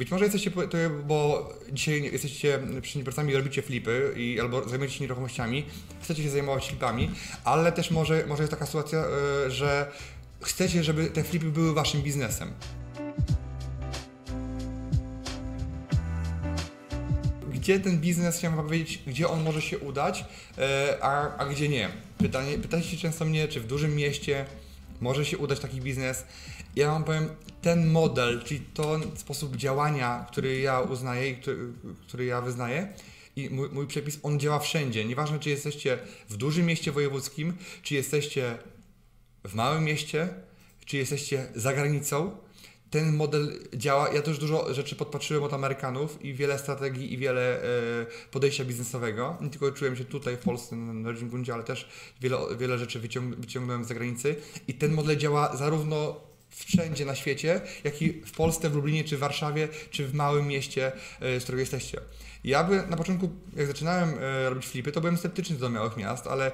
[0.00, 0.50] Być może jesteście,
[1.06, 5.66] bo dzisiaj jesteście przedsiębiorcami robicie flipy i albo zajmujecie się nieruchomościami,
[6.02, 7.10] chcecie się zajmować flipami,
[7.44, 8.98] ale też może, może jest taka sytuacja,
[9.46, 9.90] e, że
[10.40, 12.50] chcecie, żeby te flipy były waszym biznesem.
[17.52, 20.24] Gdzie ten biznes, chciałem powiedzieć, gdzie on może się udać,
[20.58, 21.88] e, a, a gdzie nie?
[22.18, 24.46] Pytanie, pytacie się często mnie, czy w dużym mieście
[25.00, 26.24] może się udać taki biznes.
[26.76, 27.28] Ja Wam powiem,
[27.62, 31.72] ten model, czyli to sposób działania, który ja uznaję i który,
[32.06, 32.92] który ja wyznaję,
[33.36, 35.04] i mój, mój, przepis, on działa wszędzie.
[35.04, 38.58] Nieważne, czy jesteście w dużym mieście wojewódzkim, czy jesteście
[39.44, 40.28] w małym mieście,
[40.84, 42.36] czy jesteście za granicą,
[42.90, 44.08] ten model działa.
[44.12, 47.66] Ja też dużo rzeczy podpatrzyłem od Amerykanów i wiele strategii i wiele e,
[48.30, 49.36] podejścia biznesowego.
[49.40, 51.88] Nie tylko czułem się tutaj w Polsce na rodzim gruncie, ale też
[52.20, 54.36] wiele, wiele rzeczy wyciąg wyciągnąłem z zagranicy.
[54.68, 59.16] I ten model działa zarówno wszędzie na świecie, jak i w Polsce, w Lublinie, czy
[59.16, 62.00] w Warszawie, czy w małym mieście, e, z którego jesteście.
[62.44, 66.26] Ja by na początku, jak zaczynałem e, robić flipy, to byłem sceptyczny do małych miast,
[66.26, 66.52] ale e,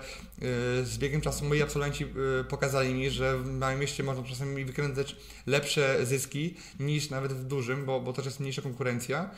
[0.84, 2.06] z biegiem czasu moi absolwenci
[2.48, 7.84] pokazali mi, że w małym mieście można czasami wykręcać lepsze zyski niż nawet w dużym,
[7.84, 9.30] bo, bo też jest mniejsza konkurencja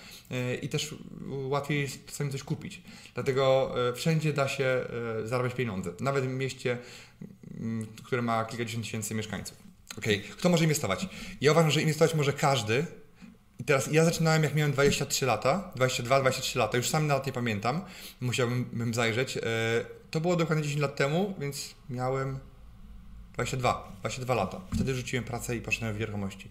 [0.62, 0.94] i też
[1.28, 2.82] łatwiej czasami coś kupić.
[3.14, 4.84] Dlatego wszędzie da się
[5.24, 6.78] zarabiać pieniądze, nawet w mieście,
[8.04, 9.67] które ma kilkadziesiąt tysięcy mieszkańców.
[9.98, 10.36] Okej, okay.
[10.36, 11.08] kto może inwestować?
[11.40, 12.86] Ja uważam, że inwestować może każdy,
[13.58, 17.80] i teraz ja zaczynałem jak miałem 23 lata, 22-23 lata, już sam nawet nie pamiętam,
[18.20, 19.36] musiałbym zajrzeć.
[19.36, 19.40] E,
[20.10, 22.38] to było dokładnie 10 lat temu, więc miałem
[23.34, 24.60] 22, 22 lata.
[24.74, 26.48] Wtedy rzuciłem pracę i poszedłem w nieruchomości.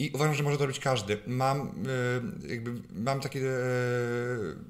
[0.00, 1.18] I uważam, że może to robić każdy.
[1.26, 3.54] Mam, e, jakby, mam takie e,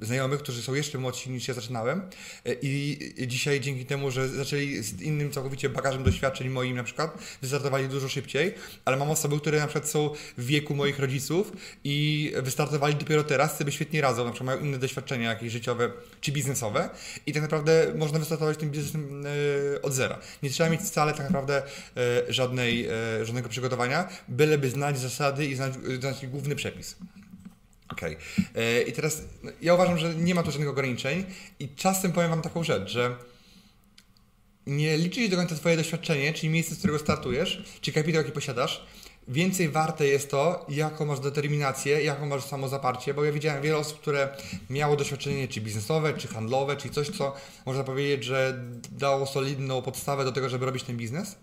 [0.01, 2.03] znajomych, którzy są jeszcze młodsi niż ja zaczynałem
[2.45, 7.19] e, i dzisiaj dzięki temu, że zaczęli z innym całkowicie bagażem doświadczeń moim na przykład,
[7.43, 8.55] wystartowali dużo szybciej,
[8.85, 11.53] ale mam osoby, które na przykład są w wieku moich rodziców
[11.85, 15.91] i wystartowali dopiero teraz, sobie świetnie radzą, na przykład mają inne doświadczenia jakieś życiowe
[16.21, 16.91] czy biznesowe
[17.27, 19.25] i tak naprawdę można wystartować tym biznesem
[19.83, 20.19] od zera.
[20.43, 21.63] Nie trzeba mieć wcale tak naprawdę
[22.29, 22.89] żadnej,
[23.23, 26.97] żadnego przygotowania, byleby znać zasady zasady i znać, znać główny przepis.
[27.89, 28.01] Ok.
[28.55, 31.25] E, I teraz no, ja uważam, że nie ma tu żadnych ograniczeń
[31.59, 33.17] i czasem powiem Wam taką rzecz, że
[34.67, 38.33] nie liczy się do końca Twoje doświadczenie, czyli miejsce, z którego startujesz, czy kapitał, jaki
[38.33, 38.87] posiadasz.
[39.29, 44.01] Więcej warte jest to, jaką masz determinację, jaką masz samozaparcie, bo ja widziałem wiele osób,
[44.01, 44.29] które
[44.71, 47.35] miało doświadczenie czy biznesowe, czy handlowe, czy coś, co
[47.67, 51.37] można powiedzieć, że dało solidną podstawę do tego, żeby robić ten biznes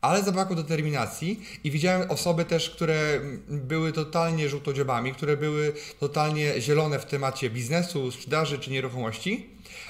[0.00, 6.98] ale zabrakło determinacji i widziałem osoby też, które były totalnie żółtodziobami, które były totalnie zielone
[6.98, 9.46] w temacie biznesu, sprzedaży czy nieruchomości,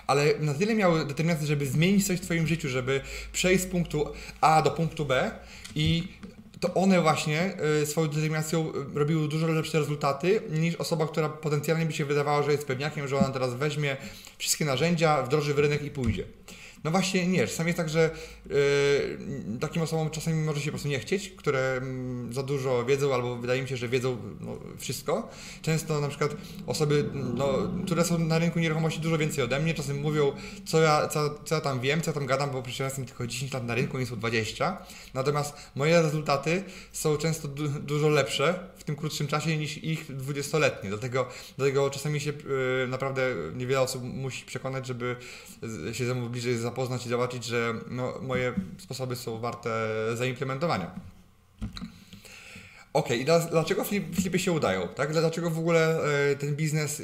[0.06, 3.00] ale na tyle miały determinację, żeby zmienić coś w Twoim życiu, żeby
[3.32, 5.30] przejść z punktu A do punktu B
[5.74, 6.08] i
[6.60, 11.92] to one właśnie y, swoją determinacją robiły dużo lepsze rezultaty niż osoba, która potencjalnie by
[11.92, 13.96] się wydawała, że jest pewniakiem, że ona teraz weźmie
[14.38, 16.24] wszystkie narzędzia, wdroży w rynek i pójdzie.
[16.84, 17.46] No właśnie nie.
[17.46, 18.10] Czasami jest tak, że
[18.46, 21.80] yy, takim osobom czasami może się po prostu nie chcieć, które
[22.26, 25.28] yy, za dużo wiedzą albo wydaje mi się, że wiedzą no, wszystko.
[25.62, 26.36] Często na przykład
[26.66, 30.32] osoby, no, które są na rynku nieruchomości dużo więcej ode mnie, czasem mówią,
[30.64, 33.06] co ja, co, co ja tam wiem, co ja tam gadam, bo przecież ja jestem
[33.06, 34.78] tylko 10 lat na rynku, nie są 20.
[35.14, 40.90] Natomiast moje rezultaty są często du dużo lepsze w tym krótszym czasie niż ich 20-letnie.
[40.90, 43.22] Dlatego, dlatego czasami się yy, naprawdę
[43.54, 45.16] niewiele osób musi przekonać, żeby
[45.92, 49.70] się ze mną bliżej zapoznać i zobaczyć, że no, moje sposoby są warte
[50.14, 50.90] zaimplementowania.
[52.92, 53.84] Ok, i dlaczego
[54.14, 54.88] flipy się udają?
[54.88, 55.12] Tak?
[55.12, 56.00] Dlaczego w ogóle
[56.30, 57.02] e, ten biznes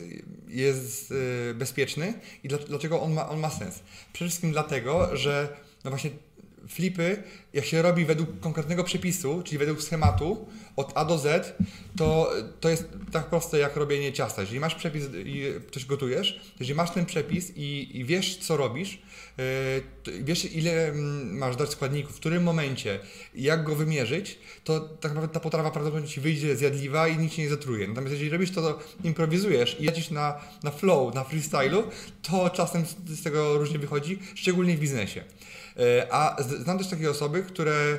[0.49, 1.15] jest
[1.51, 2.15] e, bezpieczny
[2.45, 3.83] i dlaczego on ma, on ma sens?
[4.13, 6.11] Przede wszystkim dlatego, że no właśnie
[6.69, 7.23] flipy,
[7.53, 11.57] jak się robi według konkretnego przepisu, czyli według schematu od A do Z,
[11.97, 14.41] to, to jest tak proste jak robienie ciasta.
[14.41, 19.03] Jeżeli masz przepis i coś gotujesz, jeżeli masz ten przepis i, i wiesz, co robisz,
[20.07, 22.99] yy, wiesz, ile mm, masz dać składników, w którym momencie,
[23.35, 27.49] jak go wymierzyć, to tak naprawdę ta potrawa prawdopodobnie ci wyjdzie zjadliwa i nic nie
[27.49, 27.89] zatruje.
[27.89, 31.83] Natomiast jeżeli robisz to, to improwizujesz i jedziesz na, na flow, na freestylu,
[32.23, 35.25] to czasem z tego różnie wychodzi, szczególnie w biznesie.
[35.79, 37.99] E, a znam też takie osoby, które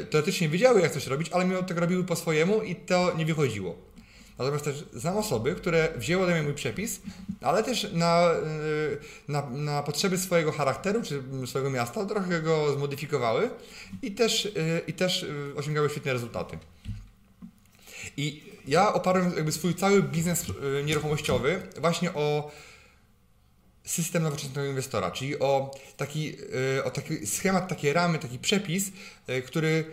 [0.00, 3.26] e, teoretycznie wiedziały, jak coś robić, ale mimo tego robiły po swojemu i to nie
[3.26, 3.76] wychodziło.
[4.38, 7.00] Natomiast też znam osoby, które wzięły ode mnie mój przepis,
[7.40, 13.50] ale też na, y, na, na potrzeby swojego charakteru czy swojego miasta trochę go zmodyfikowały
[14.02, 14.52] i też,
[14.86, 15.26] i też
[15.56, 16.58] osiągały świetne rezultaty.
[18.16, 20.46] I ja oparłem jakby swój cały biznes
[20.84, 22.50] nieruchomościowy właśnie o
[23.84, 26.36] system nowoczesnego inwestora, czyli o taki,
[26.84, 28.92] o taki schemat, takie ramy, taki przepis,
[29.46, 29.84] który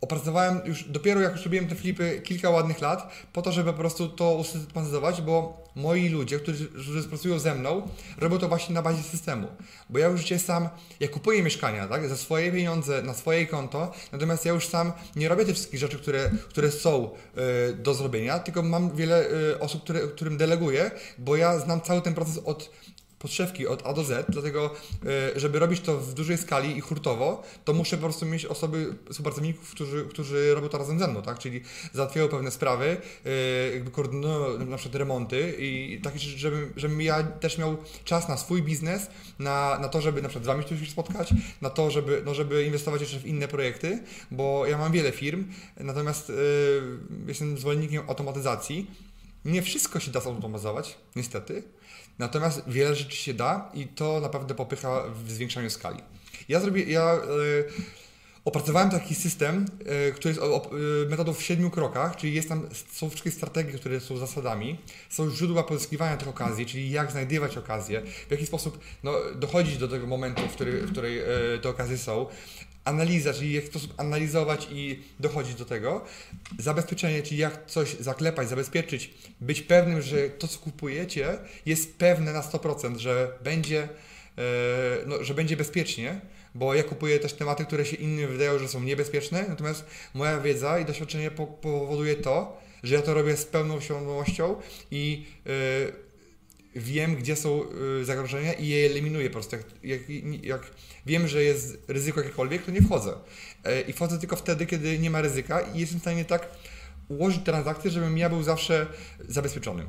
[0.00, 3.78] opracowałem już dopiero jak już robiłem te flipy kilka ładnych lat, po to, żeby po
[3.78, 7.88] prostu to usystematyzować, bo moi ludzie, którzy, którzy pracują ze mną,
[8.18, 9.48] robią to właśnie na bazie systemu.
[9.90, 10.68] Bo ja już dzisiaj sam,
[11.00, 15.28] ja kupuję mieszkania, tak, za swoje pieniądze, na swoje konto, natomiast ja już sam nie
[15.28, 17.10] robię tych wszystkich rzeczy, które, które są
[17.70, 22.02] y, do zrobienia, tylko mam wiele y, osób, które, którym deleguję, bo ja znam cały
[22.02, 22.70] ten proces od
[23.20, 24.70] podszewki od A do Z, dlatego
[25.34, 28.94] e, żeby robić to w dużej skali i hurtowo, to muszę po prostu mieć osoby,
[29.10, 31.38] współpracowników, którzy, którzy robią to razem ze mną, tak?
[31.38, 31.60] Czyli
[31.92, 32.96] załatwiają pewne sprawy,
[33.26, 33.30] e,
[33.74, 38.62] jakby koordynują na przykład remonty i tak, żebym, żebym ja też miał czas na swój
[38.62, 42.34] biznes, na, na to, żeby na przykład z Wami się spotkać, na to, żeby, no,
[42.34, 45.44] żeby inwestować jeszcze w inne projekty, bo ja mam wiele firm,
[45.80, 46.36] natomiast yy,
[47.26, 49.09] jestem zwolennikiem automatyzacji.
[49.44, 51.62] Nie wszystko się da zautomatyzować, niestety,
[52.20, 56.02] Natomiast wiele rzeczy się da i to naprawdę popycha w zwiększaniu skali.
[56.48, 57.64] Ja zrobię, ja yy,
[58.44, 59.66] opracowałem taki system,
[60.06, 60.40] yy, który jest
[60.72, 64.78] yy, metodą w siedmiu krokach, czyli jest tam, są wszystkie strategie, które są zasadami,
[65.10, 69.88] są źródła pozyskiwania tych okazji, czyli jak znajdywać okazje, w jaki sposób no, dochodzić do
[69.88, 71.22] tego momentu, w, który, w której
[71.62, 72.26] te okazje są,
[72.84, 76.04] analiza, czyli jak sposób analizować i dochodzić do tego,
[76.58, 82.40] zabezpieczenie, czyli jak coś zaklepać, zabezpieczyć, być pewnym, że to, co kupujecie, jest pewne na
[82.40, 83.88] 100%, że będzie, e,
[85.06, 86.20] no, że będzie bezpiecznie,
[86.54, 89.84] bo ja kupuję też tematy, które się innym wydają, że są niebezpieczne, natomiast
[90.14, 91.30] moja wiedza i doświadczenie
[91.60, 94.56] powoduje to, że ja to robię z pełną świadomością
[94.90, 95.52] i yy,
[96.74, 97.64] wiem, gdzie są
[97.98, 99.56] yy, zagrożenia i je eliminuję po prostu.
[99.56, 100.70] Jak, jak, jak
[101.06, 103.14] wiem, że jest ryzyko jakiekolwiek, to nie wchodzę.
[103.64, 106.48] E, I wchodzę tylko wtedy, kiedy nie ma ryzyka i jestem w stanie tak
[107.08, 108.86] ułożyć transakcje, żebym ja był zawsze
[109.28, 109.86] zabezpieczony.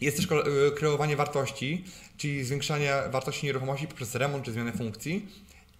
[0.00, 1.84] Jest też e, kreowanie wartości,
[2.16, 5.28] czyli zwiększanie wartości nieruchomości poprzez remont czy zmianę funkcji.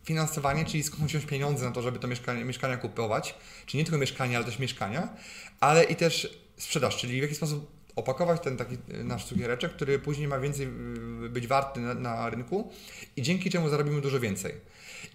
[0.04, 3.34] Finansowanie, czyli skąd wziąć pieniądze na to, żeby to mieszkanie, mieszkania kupować,
[3.66, 5.08] czyli nie tylko mieszkania, ale też mieszkania,
[5.60, 9.98] ale i też sprzedaż, czyli w jaki sposób opakować ten taki e, nasz cukiereczek, który
[9.98, 10.66] później ma więcej
[11.30, 12.72] być warty na, na, rynku
[13.16, 14.54] i dzięki czemu zarobimy dużo więcej.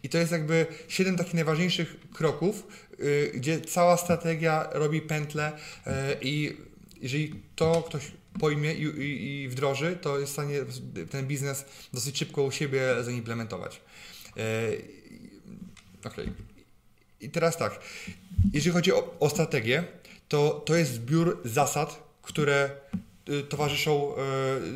[0.04, 2.68] I to jest jakby siedem takich najważniejszych kroków,
[3.00, 5.51] yy, gdzie cała strategia robi pętlę
[5.86, 5.92] yy,
[6.22, 6.57] i
[7.01, 10.60] jeżeli to ktoś pojmie i, i, i, wdroży, to jest w stanie
[11.10, 13.81] ten biznes dosyć szybko u siebie zaimplementować.
[14.36, 14.44] Yy.
[16.04, 16.33] Okay.
[17.22, 17.80] I teraz tak,
[18.54, 19.83] jeżeli chodzi o, o strategię,
[20.27, 22.69] to to jest zbiór zasad, które
[23.30, 24.16] y, towarzyszą y,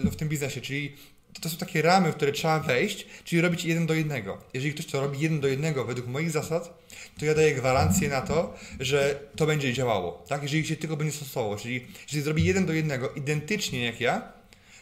[0.03, 0.95] no, w tym biznesie, czyli
[1.41, 4.37] to są takie ramy, w które trzeba wejść, czyli robić jeden do jednego.
[4.53, 6.85] Jeżeli ktoś to robi jeden do jednego według moich zasad,
[7.19, 10.25] to ja daję gwarancję na to, że to będzie działało.
[10.27, 10.43] Tak?
[10.43, 14.31] Jeżeli się tylko będzie stosowało, czyli jeżeli zrobi jeden do jednego identycznie jak ja,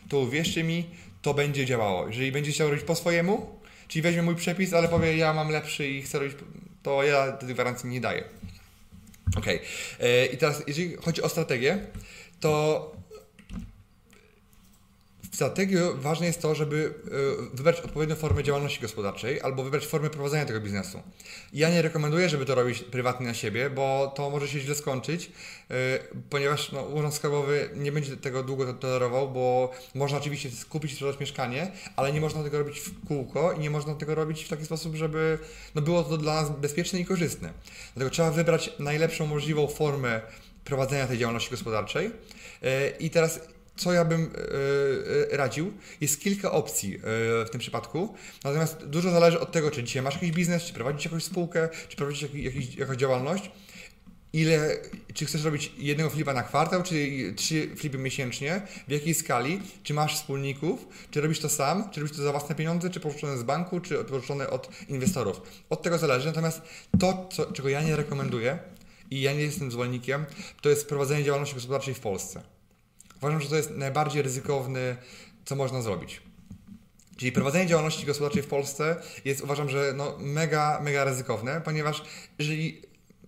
[0.10, 0.86] to uwierzcie mi,
[1.22, 2.08] to będzie działało.
[2.08, 5.88] Jeżeli będzie chciał robić po swojemu, czyli weźmie mój przepis, ale powie, ja mam lepszy
[5.88, 6.38] i chcę robić,
[6.84, 8.24] to ja tej gwarancji nie daję.
[9.36, 9.48] Ok.
[10.00, 11.80] E, I teraz, jeżeli chodzi o strategię,
[12.40, 12.92] to
[15.32, 16.94] w strategii ważne jest to, żeby
[17.54, 21.02] e, wybrać odpowiednią formę działalności gospodarczej albo wybrać formę prowadzenia tego biznesu.
[21.54, 25.32] Ja nie rekomenduję, żeby to robić prywatnie na siebie, bo to może się źle skończyć,
[25.72, 25.74] e,
[26.30, 31.20] ponieważ no, Urząd Skarbowy nie będzie tego długo tolerował, bo można oczywiście kupić i sprzedać
[31.20, 34.66] mieszkanie, ale nie można tego robić w kółko i nie można tego robić w taki
[34.66, 35.40] sposób, żeby
[35.76, 37.54] no, było to dla nas bezpieczne i korzystne.
[37.96, 40.22] Dlatego trzeba wybrać najlepszą możliwą formę
[40.68, 42.12] prowadzenia tej działalności gospodarczej.
[42.64, 43.40] E, I teraz
[43.76, 45.74] co ja bym e, e, radził?
[46.02, 47.00] Jest kilka opcji
[47.46, 51.06] w tym przypadku, natomiast dużo zależy od tego, czy dzisiaj masz jakiś biznes, czy prowadzisz
[51.06, 53.52] jakąś spółkę, czy prowadzisz jakiś, jakąś działalność,
[54.34, 54.78] ile,
[55.14, 59.94] czy chcesz robić jednego flipa na kwartał, czy trzy flipy miesięcznie, w jakiej skali, czy
[59.94, 63.44] masz wspólników, czy robisz to sam, czy robisz to za własne pieniądze, czy pożyczone z
[63.44, 65.42] banku, czy pożyczone od inwestorów.
[65.70, 66.62] Od tego zależy, natomiast
[67.00, 68.60] to, co, czego ja nie rekomenduję,
[69.12, 70.26] i ja nie jestem zwolennikiem,
[70.62, 72.44] to jest prowadzenie działalności gospodarczej w Polsce.
[73.18, 74.98] Uważam, że to jest najbardziej ryzykowny,
[75.46, 76.22] co można zrobić.
[77.18, 78.96] Czyli prowadzenie działalności gospodarczej w Polsce
[79.26, 82.04] jest, uważam, że no, mega, mega ryzykowne, ponieważ
[82.40, 82.82] jeżeli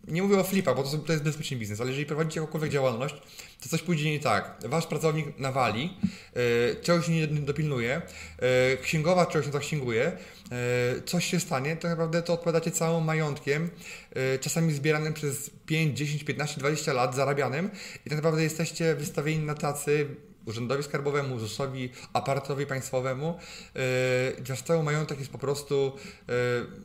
[0.10, 3.16] nie mówię o flipach, bo to, to jest bezpieczny biznes, ale jeżeli prowadzicie jakąkolwiek działalność,
[3.64, 4.58] to coś pójdzie nie tak.
[4.66, 5.94] Wasz pracownik nawali,
[6.36, 8.02] yy, czegoś nie dopilnuje,
[8.42, 10.12] yy, księgowa czegoś nie zaksięguje,
[10.96, 13.70] yy, coś się stanie, to naprawdę to odpowiadacie całym majątkiem,
[14.42, 17.70] czasami zbieranym przez 5, 10, 15, 20 lat, zarabianym
[18.06, 20.08] i tak naprawdę jesteście wystawieni na tacy
[20.46, 23.40] urzędowi skarbowemu, ZUS-owi, aparatowi państwowemu,
[24.46, 25.92] yy, cały majątek jest po prostu
[26.28, 26.34] yy,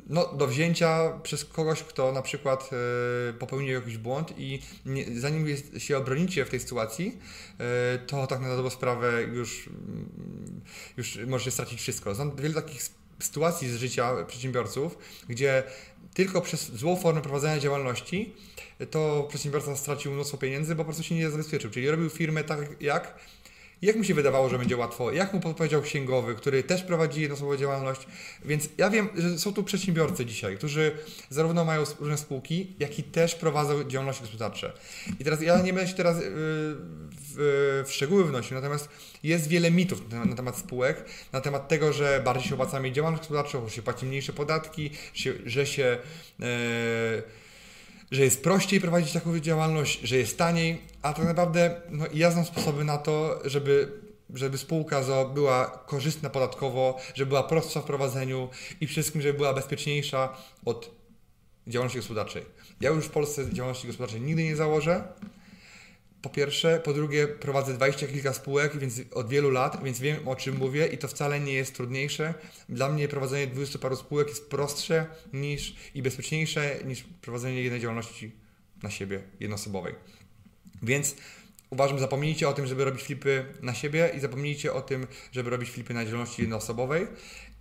[0.07, 5.49] no, do wzięcia przez kogoś, kto na przykład yy, popełnił jakiś błąd i nie, zanim
[5.49, 7.19] jest, się obronicie w tej sytuacji,
[8.07, 9.69] to tak na dobrą sprawę już,
[10.97, 12.15] już możecie stracić wszystko.
[12.15, 12.83] Znam wiele takich
[13.19, 15.63] sytuacji z życia przedsiębiorców, gdzie
[16.15, 18.35] tylko przez złą formę prowadzenia działalności
[18.91, 21.71] to przedsiębiorca stracił mnóstwo pieniędzy, bo po prostu się nie zabezpieczył.
[21.71, 23.15] Czyli robił firmę tak jak
[23.83, 25.13] jak mu się wydawało, że będzie łatwo?
[25.13, 28.07] Jak mu podpowiedział księgowy, który też prowadzi jednoosobową działalność?
[28.45, 30.93] Więc ja wiem, że są tu przedsiębiorcy dzisiaj, którzy
[31.31, 34.73] zarówno mają różne spółki, jak i też prowadzą działalności gospodarcze.
[35.21, 36.23] I teraz ja nie będę się teraz yy,
[37.37, 38.89] w, szczegóły wnosił, natomiast
[39.23, 43.23] jest wiele mitów na, temat spółek, na temat tego, że bardziej się opłaca mieć działalność
[43.23, 44.91] gospodarczą, że się płaci mniejsze podatki,
[45.47, 45.99] że się...
[46.39, 47.45] Yy,
[48.11, 52.45] że jest prościej prowadzić taką działalność, że jest taniej, a tak naprawdę no, ja znam
[52.45, 53.93] sposoby na to, żeby,
[54.35, 55.03] żeby spółka
[55.35, 58.49] była korzystna podatkowo, żeby była prostsza w prowadzeniu
[58.81, 60.91] i wszystkim, żeby była bezpieczniejsza od
[61.67, 62.43] działalności gospodarczej.
[62.81, 65.05] Ja już w Polsce działalności gospodarczej nigdy nie założę,
[66.25, 70.37] po pierwsze, po drugie prowadzę dwadzieścia kilka spółek, więc od wielu lat, więc wiem o
[70.37, 72.35] czym mówię i to wcale nie jest trudniejsze.
[72.69, 78.33] Dla mnie prowadzenie 20 paru spółek jest prostsze niż i bezpieczniejsze niż prowadzenie jednej działalności
[78.83, 79.95] na siebie jednoosobowej.
[80.83, 81.17] Więc
[81.71, 85.71] uważam, zapomnijcie o tym, żeby robić flipy na siebie i zapomnijcie o tym, żeby robić
[85.71, 87.07] flipy na działalności jednoosobowej.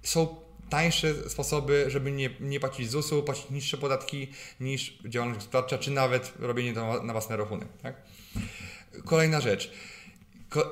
[0.03, 0.35] Są
[0.73, 4.27] tańsze sposoby, żeby nie, nie płacić ZUS-u, płacić niższe podatki
[4.59, 7.67] niż działalność gospodarcza, czy nawet robienie to na własny rachunek.
[7.81, 7.95] Tak?
[9.05, 9.71] Kolejna rzecz.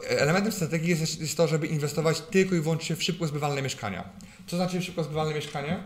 [0.08, 4.10] Elementem strategii jest, jest to, żeby inwestować tylko i wyłącznie w szybko zbywalne mieszkania.
[4.48, 5.84] Co znaczy szybko zbywalne mieszkanie?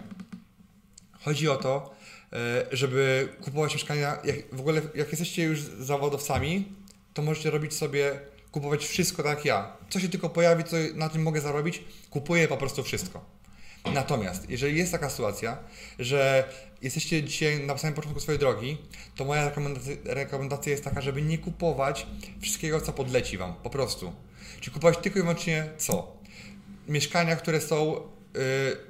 [1.19, 1.95] Chodzi o to,
[2.33, 6.65] e, żeby kupować mieszkania, jak, w ogóle jak jesteście już zawodowcami,
[7.13, 8.19] to możecie robić sobie,
[8.51, 9.77] kupować wszystko tak jak ja.
[9.89, 13.34] Co się tylko pojawi, co na tym mogę zarobić, kupuję po prostu wszystko.
[13.93, 15.57] Natomiast, jeżeli jest taka sytuacja,
[15.99, 16.49] że
[16.81, 18.77] jesteście dzisiaj na samym początku swojej drogi,
[19.15, 19.51] to moja
[20.05, 22.07] rekomendacja, jest taka, żeby nie kupować
[22.41, 24.13] wszystkiego, co podleci Wam, po prostu.
[24.61, 26.17] Czyli kupować tylko i wyłącznie co?
[26.87, 28.01] Mieszkania, które są y,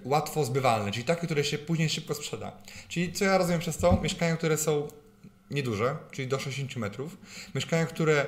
[0.04, 2.52] łatwo zbywalne, czyli takie, które się później szybko sprzeda.
[2.88, 4.00] Czyli co ja rozumiem przez to?
[4.02, 4.88] Mieszkania, które są
[5.52, 7.18] nieduże, czyli do 60 metrów.
[7.56, 8.25] Mieszkania, które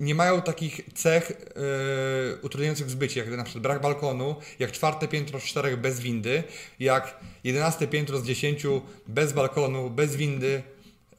[0.00, 5.40] nie mają takich cech yy, utrudniających zbycie, jak na przykład brak balkonu, jak czwarte piętro
[5.40, 6.44] z czterech bez windy,
[6.80, 10.62] jak jedenaste piętro z dziesięciu bez balkonu, bez windy,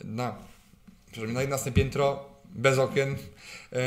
[0.03, 0.35] na,
[1.27, 3.15] na jedenaste piętro bez okien.
[3.71, 3.79] Yy,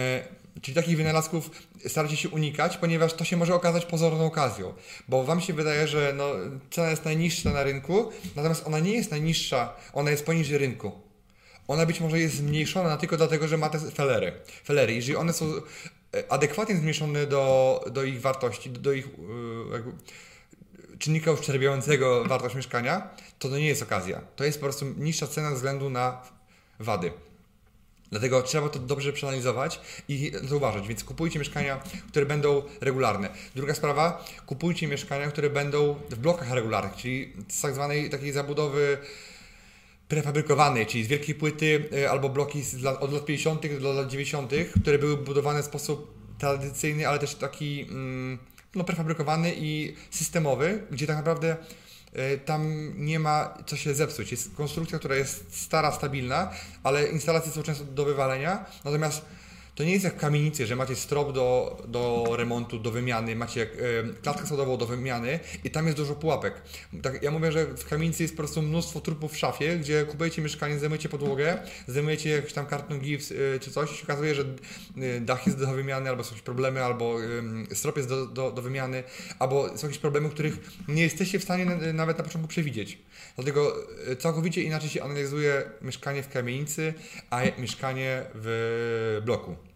[0.63, 1.51] czyli takich wynalazków
[1.87, 4.75] staracie się unikać, ponieważ to się może okazać pozorną okazją,
[5.09, 6.31] bo Wam się wydaje, że no,
[6.71, 11.10] cena jest najniższa na rynku, natomiast ona nie jest najniższa, ona jest poniżej rynku
[11.71, 14.33] ona być może jest zmniejszona tylko dlatego, że ma te felery.
[14.65, 14.95] felery.
[14.95, 15.47] Jeżeli one są
[16.15, 19.93] e, adekwatnie zmniejszone do, do ich wartości, do, do ich e, jakby,
[20.99, 24.21] czynnika uszczerbiającego wartość mieszkania, to to nie jest okazja.
[24.37, 26.23] To jest po prostu niższa cena względu na
[26.81, 27.13] wady.
[28.11, 30.89] Dlatego trzeba to dobrze przeanalizować i zauważyć.
[30.89, 33.29] Więc kupujcie mieszkania, które będą regularne.
[33.55, 38.99] Druga sprawa, kupujcie mieszkania, które będą w blokach regularnych, czyli z tak zwanej takiej zabudowy
[40.11, 42.63] prefabrykowanej, czyli z wielkiej płyty e, albo bloki
[43.01, 43.79] od lat 50.
[43.81, 48.39] do lat 90., które były budowane w sposób tradycyjny, ale też taki mm,
[48.75, 51.57] no, prefabrykowany i systemowy, gdzie tak naprawdę
[52.13, 54.31] e, tam nie ma co się zepsuć.
[54.31, 56.51] Jest konstrukcja, która jest stara, stabilna,
[56.83, 59.25] ale instalacje są często do wywalenia, natomiast
[59.81, 63.69] to nie jest jak kamienicy, że macie strop do, do remontu, do wymiany, macie y,
[64.23, 66.63] klatkę schodową do wymiany i tam jest dużo pułapek.
[67.03, 70.43] Tak, ja mówię, że w kamienicy jest po prostu mnóstwo trupów w szafie, gdzie kupujecie
[70.43, 74.43] mieszkanie, zajmujecie podłogę, zajmujecie jakiś tam karton gips y, czy coś i się okazuje, że
[74.99, 77.17] y, dach jest do wymiany, albo są jakieś problemy, albo
[77.75, 79.03] strop jest do, do, do wymiany,
[79.39, 80.55] albo są jakieś problemy, których
[80.89, 82.99] nie jesteście w stanie nawet na początku przewidzieć.
[83.37, 83.77] Dlatego
[84.19, 86.95] całkowicie inaczej się analizuje mieszkanie w kamienicy,
[87.31, 89.70] a mieszkanie w bloku.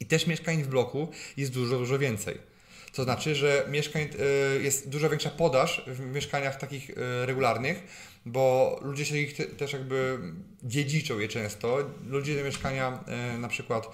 [0.00, 2.54] I też mieszkań w bloku jest dużo, dużo więcej.
[2.94, 6.94] To znaczy, że mieszkań y, jest dużo większa podaż w mieszkaniach takich y,
[7.26, 7.82] regularnych,
[8.26, 10.18] bo ludzie się ich te, też jakby
[10.62, 11.78] dziedziczą je często.
[12.06, 13.88] Ludzie te mieszkania y, na przykład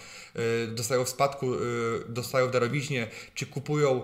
[0.68, 1.52] dostają w spadku,
[2.08, 4.02] dostają w darowiźnie, czy kupują,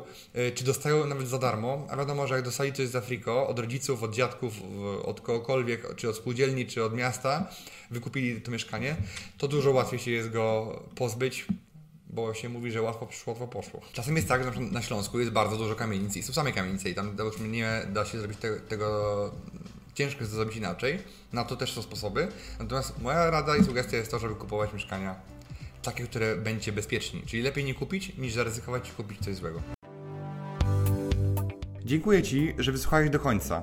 [0.54, 4.02] czy dostają nawet za darmo, a wiadomo, że jak dostali coś z Afriko, od rodziców,
[4.02, 4.54] od dziadków,
[5.02, 7.50] od kogokolwiek, czy od spółdzielni, czy od miasta,
[7.90, 8.96] wykupili to mieszkanie,
[9.38, 11.46] to dużo łatwiej się jest go pozbyć,
[12.16, 13.80] bo się mówi, że łatwo przyszło, łatwo poszło.
[13.92, 16.94] Czasem jest tak, że na Śląsku jest bardzo dużo kamienic i są same kamienice i
[16.94, 19.32] tam nie da się zrobić te, tego,
[19.94, 20.98] ciężko jest to zrobić inaczej.
[21.32, 22.28] Na to też są sposoby.
[22.58, 25.14] Natomiast moja rada i sugestia jest to, żeby kupować mieszkania
[25.82, 27.22] takie, które będzie bezpieczni.
[27.26, 29.62] Czyli lepiej nie kupić, niż zaryzykować i kupić coś złego.
[31.84, 33.62] Dziękuję Ci, że wysłuchałeś do końca.